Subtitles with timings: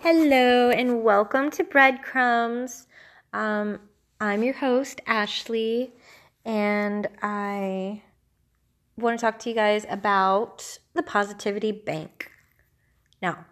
[0.00, 2.86] Hello, and welcome to Breadcrumbs.
[3.32, 3.80] Um,
[4.20, 5.92] I'm your host, Ashley,
[6.44, 8.02] and I
[8.96, 12.30] want to talk to you guys about the Positivity Bank.
[13.20, 13.46] Now,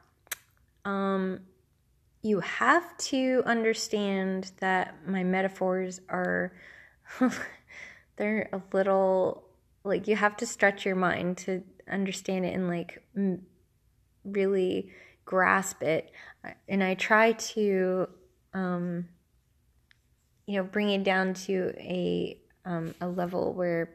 [0.84, 1.40] um,
[2.22, 6.52] you have to understand that my metaphors are
[8.16, 9.44] they're a little
[9.84, 13.02] like you have to stretch your mind to understand it and like
[14.24, 14.90] really
[15.30, 16.10] grasp it
[16.68, 18.08] and i try to
[18.52, 19.06] um
[20.50, 23.90] you know bring it down to a um, a level where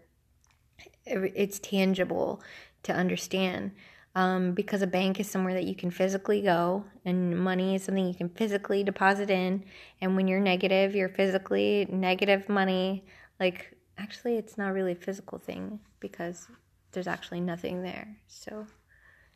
[1.06, 2.42] it's tangible
[2.84, 3.72] to understand.
[4.16, 8.08] Um, because a bank is somewhere that you can physically go and money is something
[8.08, 9.66] you can physically deposit in
[10.00, 13.04] and when you're negative you're physically negative money.
[13.42, 16.48] Like actually it's not really a physical thing because
[16.94, 18.16] there's actually nothing there.
[18.28, 18.66] So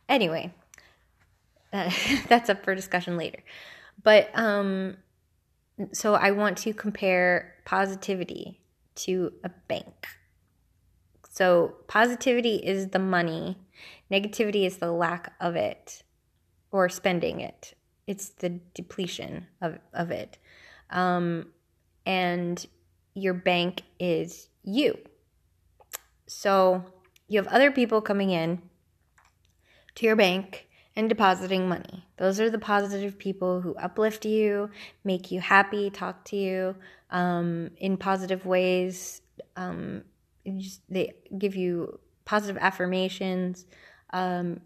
[0.07, 0.53] anyway
[1.73, 1.89] uh,
[2.27, 3.43] that's up for discussion later
[4.03, 4.97] but um
[5.93, 8.59] so i want to compare positivity
[8.95, 10.07] to a bank
[11.29, 13.57] so positivity is the money
[14.11, 16.03] Negativity is the lack of it
[16.71, 17.75] or spending it.
[18.07, 20.37] It's the depletion of, of it.
[20.89, 21.47] Um,
[22.05, 22.65] and
[23.13, 24.97] your bank is you.
[26.25, 26.83] So
[27.27, 28.61] you have other people coming in
[29.95, 30.67] to your bank
[30.99, 32.05] and depositing money.
[32.17, 34.69] Those are the positive people who uplift you,
[35.05, 36.75] make you happy, talk to you
[37.09, 39.21] um, in positive ways.
[39.55, 40.03] Um,
[40.57, 43.65] just, they give you positive affirmations
[44.11, 44.59] um,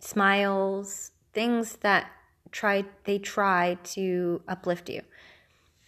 [0.00, 2.10] smiles, things that
[2.52, 5.02] try they try to uplift you.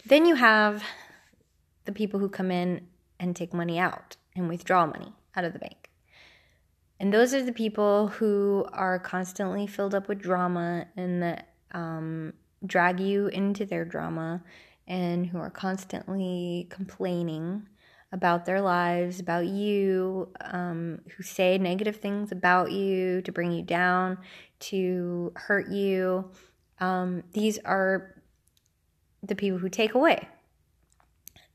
[0.05, 0.83] Then you have
[1.85, 2.85] the people who come in
[3.19, 5.78] and take money out and withdraw money out of the bank.
[6.99, 12.33] And those are the people who are constantly filled up with drama and that um,
[12.65, 14.43] drag you into their drama
[14.87, 17.67] and who are constantly complaining
[18.11, 23.61] about their lives, about you, um, who say negative things about you to bring you
[23.61, 24.17] down,
[24.59, 26.29] to hurt you.
[26.79, 28.15] Um, these are
[29.21, 30.27] the people who take away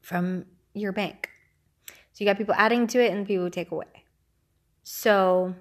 [0.01, 1.29] from your bank.
[1.89, 4.04] So you got people adding to it and people who take away.
[4.84, 5.55] So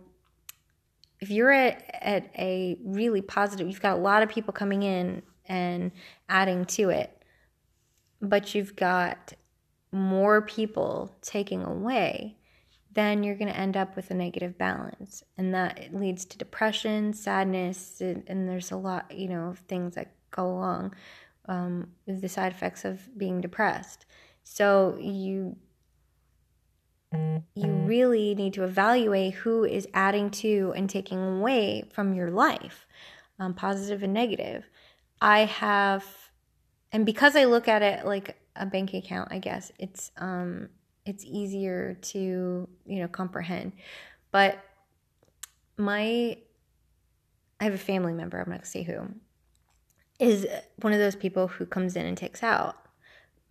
[1.20, 5.24] if you're at, at a really positive, you've got a lot of people coming in
[5.46, 5.92] and
[6.30, 7.24] adding to it,
[8.22, 9.34] but you've got
[9.92, 12.38] more people taking away,
[12.92, 15.24] then you're going to end up with a negative balance.
[15.38, 20.14] And that leads to depression, sadness, and, and there's a lot, you know, things that
[20.32, 20.94] go along
[21.48, 24.06] um, with the side effects of being depressed.
[24.44, 25.56] So you
[27.94, 32.88] really need to evaluate who is adding to and taking away from your life,
[33.40, 34.62] um, positive and negative.
[35.22, 36.04] I have,
[36.92, 40.70] and because I look at it like a bank account, I guess it's um
[41.06, 42.20] it's easier to,
[42.92, 43.74] you know, comprehend.
[44.32, 44.54] But
[45.78, 46.38] my
[47.60, 49.08] I have a family member, I'm not gonna say who,
[50.20, 50.48] is
[50.82, 52.76] one of those people who comes in and takes out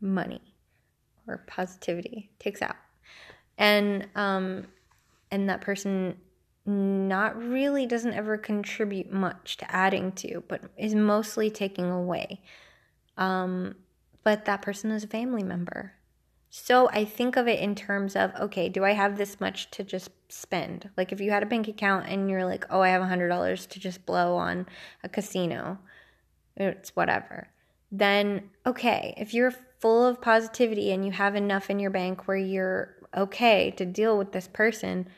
[0.00, 0.42] money
[1.26, 2.76] or positivity, takes out.
[3.58, 4.66] And um
[5.30, 6.16] and that person
[6.64, 12.40] not really doesn't ever contribute much to adding to, but is mostly taking away.
[13.16, 13.74] Um,
[14.22, 15.94] but that person is a family member.
[16.50, 19.82] So I think of it in terms of okay, do I have this much to
[19.82, 20.90] just spend?
[20.96, 23.68] Like if you had a bank account and you're like, oh, I have a $100
[23.68, 24.66] to just blow on
[25.02, 25.78] a casino,
[26.56, 27.48] it's whatever.
[27.90, 32.36] Then, okay, if you're full of positivity and you have enough in your bank where
[32.36, 35.08] you're okay to deal with this person,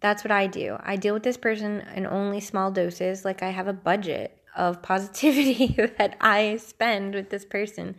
[0.00, 0.76] that's what I do.
[0.80, 3.24] I deal with this person in only small doses.
[3.24, 7.96] Like I have a budget of positivity that I spend with this person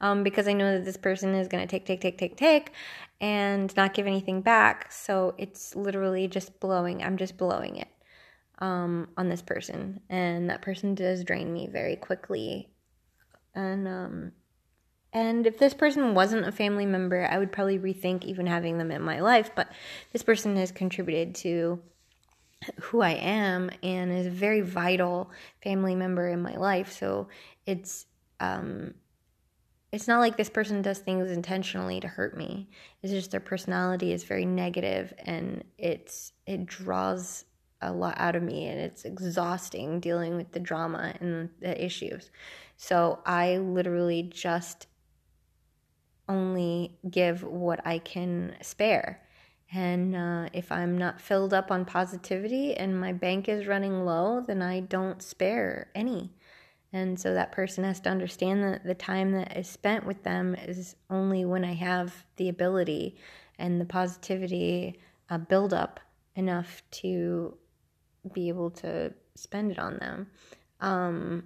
[0.00, 2.72] um, because I know that this person is going to take, take, take, take, take,
[3.20, 4.90] and not give anything back.
[4.90, 7.02] So it's literally just blowing.
[7.02, 7.88] I'm just blowing it
[8.60, 12.70] um, on this person, and that person does drain me very quickly.
[13.54, 14.32] And um,
[15.12, 18.90] and if this person wasn't a family member, I would probably rethink even having them
[18.90, 19.50] in my life.
[19.54, 19.68] But
[20.12, 21.80] this person has contributed to
[22.80, 25.30] who I am and is a very vital
[25.62, 26.92] family member in my life.
[26.92, 27.28] So
[27.66, 28.06] it's
[28.38, 28.94] um,
[29.92, 32.68] it's not like this person does things intentionally to hurt me.
[33.02, 37.44] It's just their personality is very negative and it's it draws
[37.82, 42.30] a lot out of me and it's exhausting dealing with the drama and the issues.
[42.76, 44.86] So I literally just
[46.30, 49.22] only give what I can spare.
[49.72, 54.40] And uh, if I'm not filled up on positivity and my bank is running low,
[54.40, 56.32] then I don't spare any.
[56.92, 60.56] And so that person has to understand that the time that is spent with them
[60.56, 63.16] is only when I have the ability
[63.58, 64.98] and the positivity
[65.28, 66.00] uh, build up
[66.34, 67.56] enough to
[68.32, 70.26] be able to spend it on them.
[70.80, 71.44] Um,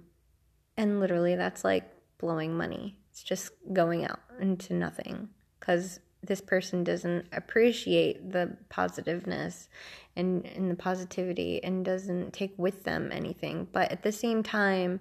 [0.77, 2.97] and literally, that's like blowing money.
[3.15, 9.69] It's just going out into nothing because this person doesn't appreciate the positiveness
[10.17, 13.69] and, and the positivity and doesn't take with them anything.
[13.71, 14.99] But at the same time,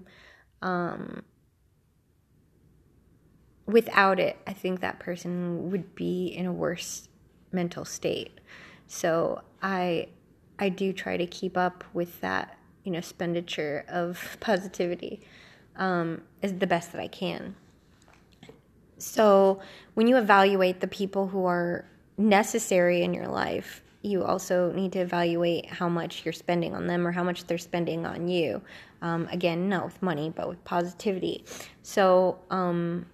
[0.62, 1.24] um,
[3.66, 7.08] without it, I think that person would be in a worse
[7.50, 8.38] mental state.
[8.86, 10.06] So I
[10.60, 15.20] I do try to keep up with that, you know, expenditure of positivity
[15.74, 17.56] um, is the best that I can.
[19.04, 19.60] So
[19.94, 21.84] when you evaluate the people who are
[22.16, 27.06] necessary in your life, you also need to evaluate how much you're spending on them
[27.06, 28.60] or how much they're spending on you.
[29.02, 31.44] Um, again, not with money, but with positivity.
[31.82, 33.06] So, um,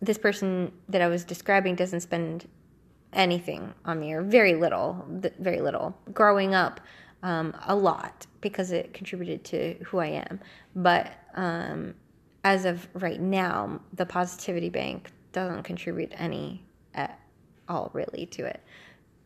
[0.00, 2.46] this person that I was describing doesn't spend
[3.12, 5.04] anything on me or very little,
[5.40, 5.96] very little.
[6.12, 6.80] Growing up,
[7.24, 10.40] um, a lot because it contributed to who I am.
[10.76, 11.94] But um,
[12.44, 16.64] as of right now, the Positivity Bank doesn't contribute any
[16.94, 17.20] at
[17.68, 18.60] all really to it.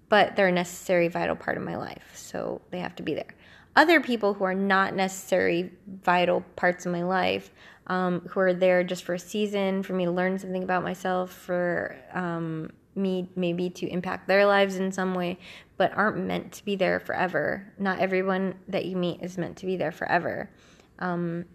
[0.09, 3.35] But they're a necessary, vital part of my life, so they have to be there.
[3.75, 5.73] Other people who are not necessary,
[6.03, 7.51] vital parts of my life,
[7.87, 11.33] um, who are there just for a season, for me to learn something about myself,
[11.33, 15.39] for um, me maybe to impact their lives in some way,
[15.79, 17.73] but aren't meant to be there forever.
[17.79, 20.51] Not everyone that you meet is meant to be there forever.
[20.99, 21.47] Um,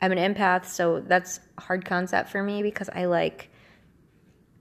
[0.00, 3.50] I'm an empath, so that's a hard concept for me because I like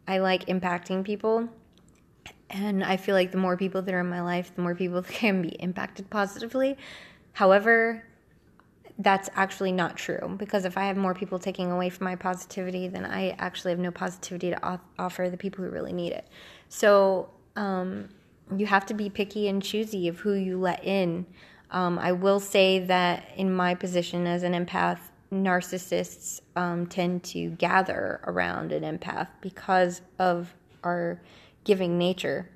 [0.07, 1.49] I like impacting people.
[2.49, 5.01] And I feel like the more people that are in my life, the more people
[5.03, 6.77] can be impacted positively.
[7.33, 8.03] However,
[8.97, 12.87] that's actually not true because if I have more people taking away from my positivity,
[12.87, 16.27] then I actually have no positivity to offer the people who really need it.
[16.69, 18.09] So um,
[18.55, 21.25] you have to be picky and choosy of who you let in.
[21.71, 24.99] Um, I will say that in my position as an empath,
[25.31, 31.21] narcissists um, tend to gather around an empath because of our
[31.63, 32.49] giving nature.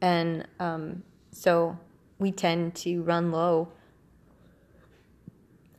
[0.00, 1.78] And um, so
[2.18, 3.72] we tend to run low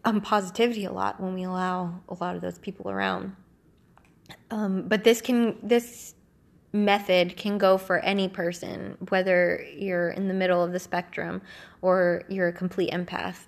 [0.04, 3.36] on positivity a lot when we allow a lot of those people around.
[4.52, 6.16] Um, but this can this
[6.74, 11.42] method can go for any person, whether you're in the middle of the spectrum
[11.82, 13.46] or you're a complete empath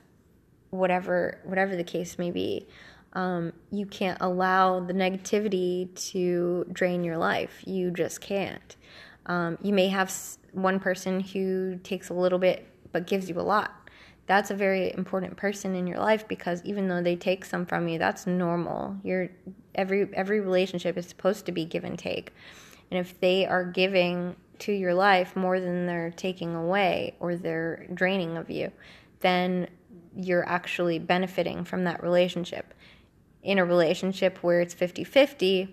[0.70, 2.68] whatever whatever the case may be.
[3.14, 7.64] Um, you can't allow the negativity to drain your life.
[7.66, 8.76] You just can't.
[9.26, 10.14] Um, you may have
[10.52, 13.90] one person who takes a little bit but gives you a lot.
[14.26, 17.88] That's a very important person in your life because even though they take some from
[17.88, 18.98] you, that's normal.
[19.04, 19.30] You're
[19.74, 22.34] every every relationship is supposed to be give and take.
[22.92, 27.88] And if they are giving to your life more than they're taking away or they're
[27.94, 28.72] draining of you,
[29.20, 29.68] then
[30.18, 32.74] you're actually benefiting from that relationship.
[33.44, 35.70] In a relationship where it's 50 50,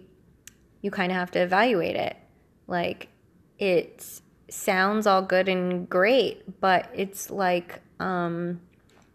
[0.82, 2.16] you kind of have to evaluate it.
[2.66, 3.08] Like,
[3.58, 4.20] it
[4.50, 8.60] sounds all good and great, but it's like, um,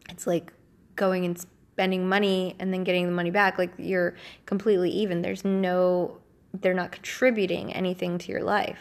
[0.10, 0.52] it's like
[0.96, 3.60] going and spending money and then getting the money back.
[3.60, 4.16] Like, you're
[4.48, 5.22] completely even.
[5.22, 6.18] There's no,
[6.60, 8.80] they're not contributing anything to your life.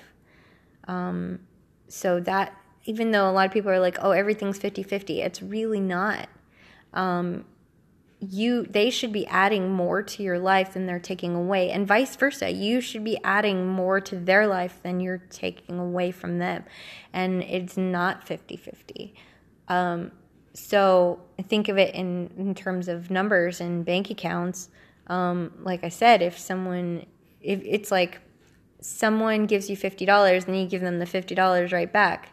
[0.89, 1.41] Um,
[1.89, 2.55] so that
[2.87, 6.29] even though a lot of people are like, oh, everything's 50 50, it's really not
[6.95, 7.45] um,
[8.21, 11.71] you they should be adding more to your life than they're taking away.
[11.71, 16.11] And vice versa you should be adding more to their life than you're taking away
[16.11, 16.65] from them.
[17.13, 19.13] And it's not 50-50
[19.69, 20.11] um,
[20.55, 24.71] so think of it in, in terms of numbers and bank accounts.
[25.07, 27.07] Um, like i said if someone
[27.41, 28.21] if it's like
[28.83, 32.31] someone gives you $50 and you give them the $50 right back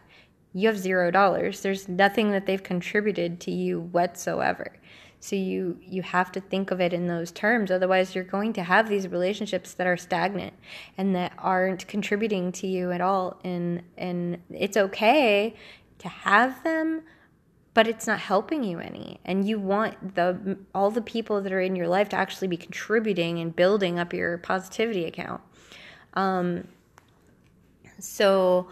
[0.56, 1.60] you have zero dollars.
[1.60, 4.72] There's nothing that they've contributed to you whatsoever.
[5.20, 7.70] So you you have to think of it in those terms.
[7.70, 10.54] Otherwise, you're going to have these relationships that are stagnant
[10.96, 13.38] and that aren't contributing to you at all.
[13.44, 15.54] And and it's okay
[15.98, 17.02] to have them,
[17.74, 19.20] but it's not helping you any.
[19.26, 22.56] And you want the all the people that are in your life to actually be
[22.56, 25.42] contributing and building up your positivity account.
[26.14, 26.68] Um,
[27.98, 28.68] so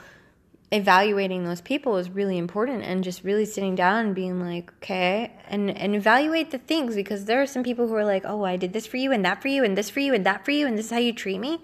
[0.75, 5.33] evaluating those people is really important and just really sitting down and being like okay
[5.49, 8.57] and and evaluate the things because there are some people who are like oh i
[8.57, 10.51] did this for you and that for you and this for you and that for
[10.51, 11.61] you and this is how you treat me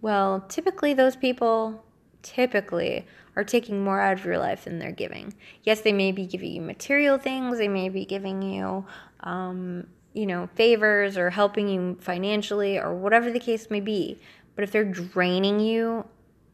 [0.00, 1.84] well typically those people
[2.22, 3.04] typically
[3.34, 6.52] are taking more out of your life than they're giving yes they may be giving
[6.52, 8.84] you material things they may be giving you
[9.20, 9.84] um,
[10.18, 14.18] you know, favors or helping you financially or whatever the case may be.
[14.54, 16.04] But if they're draining you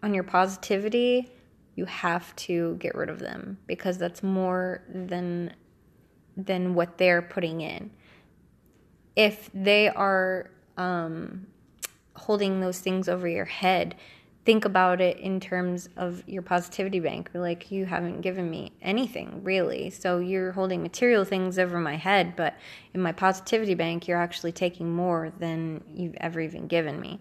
[0.03, 1.33] on your positivity,
[1.75, 5.55] you have to get rid of them because that's more than
[6.37, 7.91] than what they're putting in.
[9.15, 11.47] If they are um,
[12.17, 13.95] holding those things over your head,
[14.45, 17.31] think about it in terms of your positivity bank.
[17.33, 19.91] Like, you haven't given me anything really.
[19.91, 22.57] So you're holding material things over my head, but
[22.93, 27.21] in my positivity bank, you're actually taking more than you've ever even given me.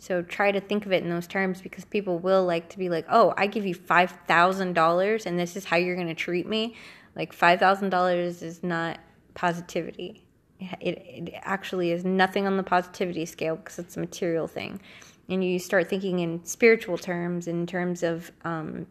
[0.00, 2.88] So try to think of it in those terms because people will like to be
[2.88, 6.74] like, oh, I give you $5,000 and this is how you're going to treat me.
[7.14, 8.98] Like, $5,000 is not
[9.34, 10.24] positivity.
[10.58, 14.80] It, it actually is nothing on the positivity scale because it's a material thing
[15.30, 18.86] and you start thinking in spiritual terms, in terms of um,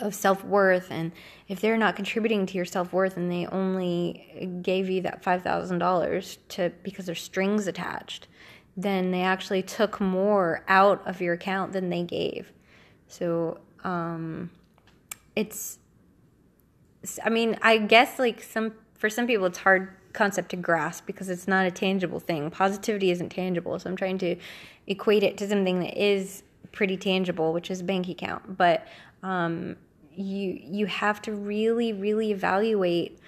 [0.00, 1.12] of self worth, and
[1.48, 5.42] if they're not contributing to your self worth, and they only gave you that five
[5.42, 8.28] thousand dollars to because there's strings attached,
[8.78, 12.52] then they actually took more out of your account than they gave.
[13.08, 14.50] So um,
[15.34, 15.78] it's,
[17.24, 21.28] I mean, I guess like some for some people it's hard concept to grasp because
[21.28, 22.52] it's not a tangible thing.
[22.52, 24.36] Positivity isn't tangible, so I'm trying to
[24.86, 28.56] equate it to something that is pretty tangible, which is bank account.
[28.56, 28.86] But
[29.24, 29.74] um,
[30.14, 33.18] you you have to really, really evaluate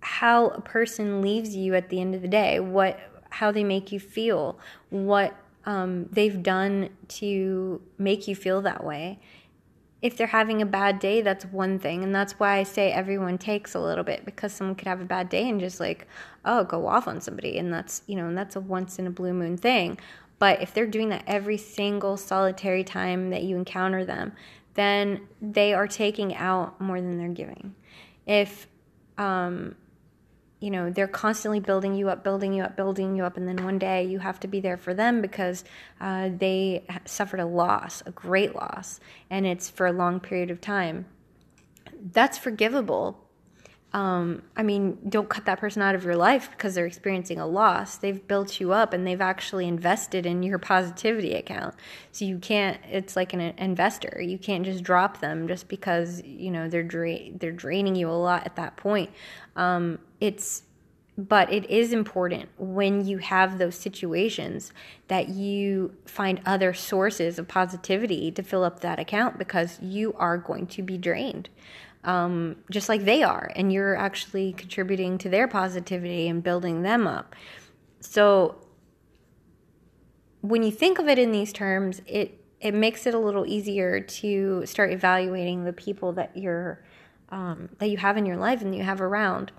[0.00, 2.60] how a person leaves you at the end of the day.
[2.60, 4.58] What how they make you feel,
[4.90, 9.18] what um, they've done to make you feel that way
[10.00, 12.04] if they're having a bad day, that's one thing.
[12.04, 15.04] And that's why I say everyone takes a little bit because someone could have a
[15.04, 16.06] bad day and just like,
[16.44, 17.58] oh, go off on somebody.
[17.58, 19.98] And that's, you know, and that's a once in a blue moon thing.
[20.38, 24.32] But if they're doing that every single solitary time that you encounter them,
[24.74, 27.74] then they are taking out more than they're giving.
[28.24, 28.68] If
[29.16, 29.74] um,
[30.60, 33.64] you know they're constantly building you up building you up building you up and then
[33.64, 35.64] one day you have to be there for them because
[36.00, 39.00] uh, they suffered a loss a great loss
[39.30, 41.06] and it's for a long period of time.
[42.12, 43.27] That's forgivable
[43.92, 47.46] um, i mean don't cut that person out of your life because they're experiencing a
[47.46, 47.96] loss.
[47.96, 51.74] They've built you up and they've actually invested in your positivity account.
[52.12, 54.20] So you can't it's like an investor.
[54.20, 58.12] You can't just drop them just because you know they're dra- they're draining you a
[58.12, 59.10] lot at that point.
[59.56, 60.62] Um, it's
[61.16, 64.72] but it is important when you have those situations
[65.08, 70.38] that you find other sources of positivity to fill up that account because you are
[70.38, 71.48] going to be drained
[72.04, 77.06] um, just like they are and you're actually contributing to their positivity and building them
[77.06, 77.34] up
[78.00, 78.56] so
[80.40, 84.00] when you think of it in these terms it it makes it a little easier
[84.00, 86.82] to start evaluating the people that you're
[87.30, 89.52] um, that you have in your life and that you have around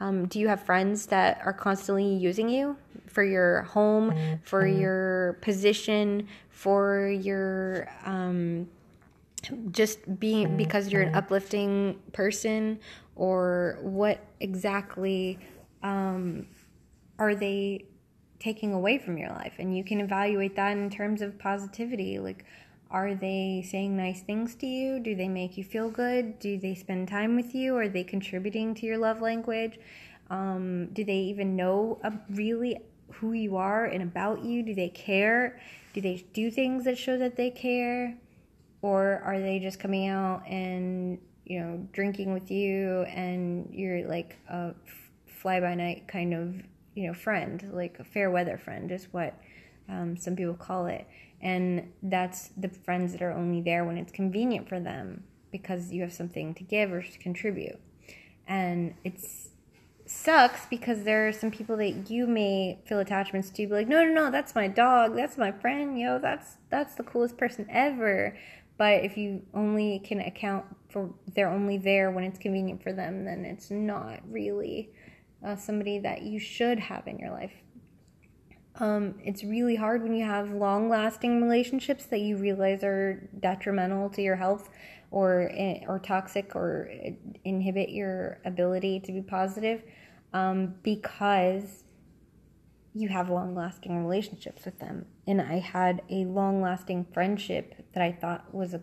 [0.00, 4.80] um, do you have friends that are constantly using you for your home, for mm-hmm.
[4.80, 8.68] your position, for your um,
[9.70, 12.78] just being because you're an uplifting person,
[13.16, 15.38] or what exactly
[15.82, 16.46] um,
[17.18, 17.84] are they
[18.38, 19.54] taking away from your life?
[19.58, 22.44] And you can evaluate that in terms of positivity, like
[22.90, 25.00] are they saying nice things to you?
[25.00, 26.38] Do they make you feel good?
[26.38, 27.76] Do they spend time with you?
[27.76, 29.80] Are they contributing to your love language?
[30.30, 32.78] Um, do they even know uh, really
[33.12, 34.62] who you are and about you?
[34.62, 35.60] Do they care?
[35.92, 38.16] Do they do things that show that they care?
[38.84, 44.36] Or are they just coming out and, you know, drinking with you and you're like
[44.46, 44.74] a
[45.26, 46.56] fly by night kind of,
[46.94, 49.40] you know, friend, like a fair weather friend is what
[49.88, 51.06] um, some people call it.
[51.40, 56.02] And that's the friends that are only there when it's convenient for them because you
[56.02, 57.80] have something to give or to contribute.
[58.46, 59.48] And it's
[60.06, 64.04] sucks because there are some people that you may feel attachments to be like no
[64.04, 68.36] no no that's my dog that's my friend yo that's that's the coolest person ever
[68.76, 73.24] but if you only can account for they're only there when it's convenient for them
[73.24, 74.90] then it's not really
[75.44, 77.52] uh, somebody that you should have in your life.
[78.76, 84.10] Um, it's really hard when you have long lasting relationships that you realize are detrimental
[84.10, 84.68] to your health
[85.12, 86.90] or, eh, or toxic or
[87.44, 89.82] inhibit your ability to be positive
[90.32, 91.84] um, because
[92.94, 95.06] you have long lasting relationships with them.
[95.26, 98.80] And I had a long lasting friendship that I thought was a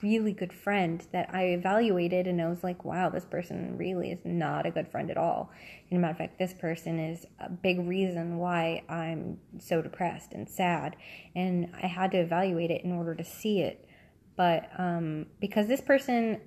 [0.00, 4.20] really good friend that I evaluated and I was like, wow, this person really is
[4.24, 5.50] not a good friend at all.
[5.90, 10.32] And a matter of fact, this person is a big reason why I'm so depressed
[10.32, 10.94] and sad.
[11.34, 13.88] And I had to evaluate it in order to see it.
[14.36, 16.40] But um, because this person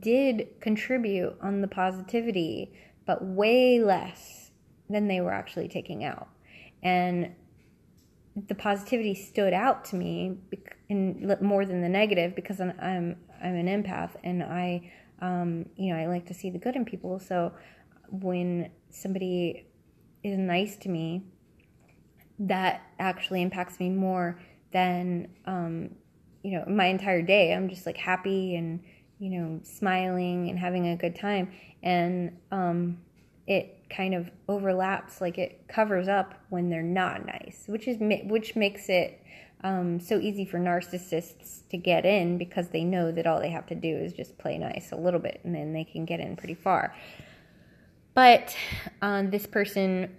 [0.00, 2.74] did contribute on the positivity,
[3.06, 4.39] but way less
[4.90, 6.28] than they were actually taking out.
[6.82, 7.34] And
[8.48, 10.36] the positivity stood out to me
[10.88, 15.92] in more than the negative because I'm I'm, I'm an empath and I um, you
[15.92, 17.18] know I like to see the good in people.
[17.18, 17.52] So
[18.08, 19.66] when somebody
[20.22, 21.24] is nice to me,
[22.38, 24.40] that actually impacts me more
[24.72, 25.90] than um,
[26.42, 27.52] you know my entire day.
[27.52, 28.80] I'm just like happy and
[29.18, 32.98] you know smiling and having a good time, and um,
[33.46, 38.56] it kind of overlaps, like it covers up when they're not nice, which is which
[38.56, 39.22] makes it
[39.62, 43.66] um, so easy for narcissists to get in because they know that all they have
[43.66, 46.36] to do is just play nice a little bit, and then they can get in
[46.36, 46.94] pretty far.
[48.14, 48.56] But
[49.02, 50.16] um, this person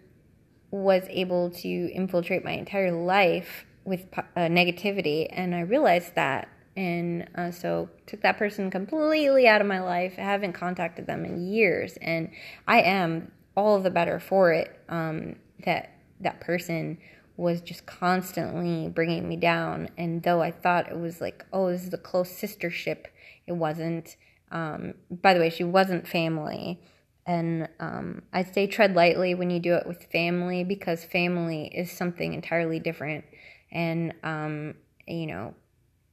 [0.69, 6.47] was able to infiltrate my entire life with uh, negativity, and I realized that.
[6.77, 10.13] And uh, so took that person completely out of my life.
[10.17, 12.31] I haven't contacted them in years, and
[12.67, 14.79] I am all the better for it.
[14.89, 16.97] Um, that that person
[17.37, 21.85] was just constantly bringing me down, and though I thought it was like, oh, this
[21.85, 23.05] is a close sistership,
[23.47, 24.15] it wasn't.
[24.51, 26.81] Um, by the way, she wasn't family.
[27.25, 31.91] And um, I say tread lightly when you do it with family because family is
[31.91, 33.25] something entirely different.
[33.71, 34.75] And, um,
[35.07, 35.53] you know,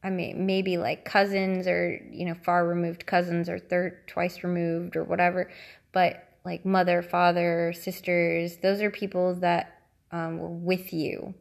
[0.02, 4.96] I mean, maybe like cousins or, you know, far removed cousins or third, twice removed
[4.96, 5.50] or whatever.
[5.92, 11.34] But like mother, father, sisters, those are people that um, were with you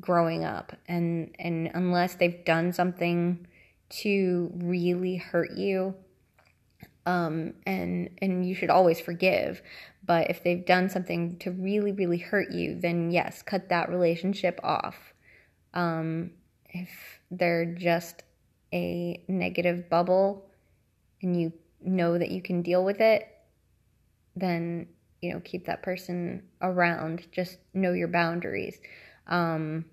[0.00, 0.74] growing up.
[0.88, 3.46] And, and unless they've done something
[4.00, 5.94] to really hurt you,
[7.06, 9.62] um, and and you should always forgive.
[10.04, 14.58] But if they've done something to really, really hurt you, then yes, cut that relationship
[14.62, 14.96] off.
[15.74, 16.32] Um,
[16.68, 16.90] if
[17.30, 18.22] they're just
[18.72, 20.46] a negative bubble
[21.22, 21.52] and you
[21.84, 23.28] know that you can deal with it,
[24.36, 24.88] then
[25.20, 27.26] you know keep that person around.
[27.32, 28.78] Just know your boundaries.
[29.26, 29.84] Um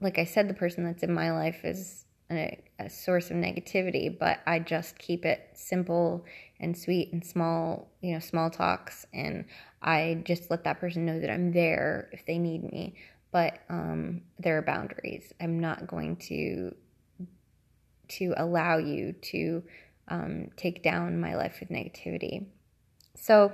[0.00, 4.16] like i said the person that's in my life is a, a, source of negativity
[4.18, 6.24] but i just keep it simple
[6.60, 9.06] and sweet and small you know small talks.
[9.12, 9.44] And
[9.82, 12.94] i just let that person know that i'm there if they need me.
[13.32, 15.32] But um there are boundaries.
[15.40, 16.74] I'm not going to
[18.06, 19.62] to allow you to
[20.08, 22.44] um, take down my life with negativity
[23.14, 23.52] so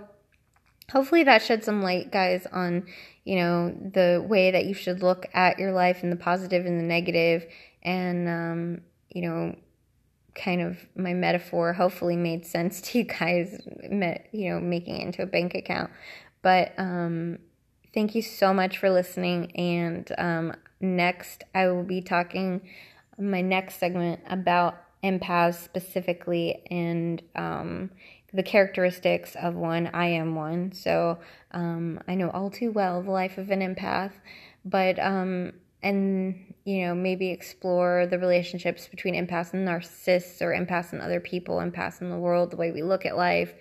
[0.91, 2.87] hopefully that shed some light, guys, on,
[3.25, 6.79] you know, the way that you should look at your life and the positive and
[6.79, 7.47] the negative
[7.83, 9.57] and, um, you know,
[10.35, 13.61] kind of my metaphor hopefully made sense to you guys,
[14.33, 15.91] you know, making it into a bank account.
[16.43, 17.39] But um,
[17.93, 19.55] thank you so much for listening.
[19.57, 22.63] And um, next, I will be talking
[23.19, 27.91] my next segment about empaths specifically and um,
[28.33, 29.91] the characteristics of one.
[29.93, 31.19] I am one, so
[31.53, 34.13] um, I know all too well the life of an empath.
[34.65, 40.93] But um, and you know maybe explore the relationships between empaths and narcissists, or empaths
[40.93, 43.55] and other people, empaths in the world, the way we look at life,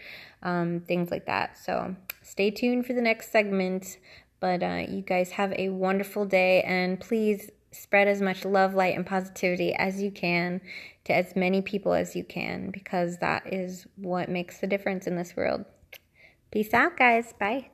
[0.43, 1.58] um, things like that.
[1.58, 3.97] So stay tuned for the next segment.
[4.41, 8.95] But uh, you guys have a wonderful day, and please spread as much love, light,
[8.95, 10.62] and positivity as you can
[11.10, 15.15] to as many people as you can because that is what makes the difference in
[15.15, 15.65] this world.
[16.52, 17.34] Peace out, guys.
[17.39, 17.69] Bye.